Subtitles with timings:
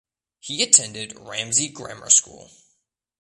[0.39, 2.49] He attended Ramsey Grammar School.